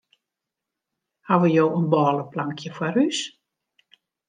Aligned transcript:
Hawwe 1.27 1.51
jo 1.57 1.65
in 1.81 1.85
bôleplankje 1.93 2.73
foar 2.79 3.01
ús? 3.05 3.21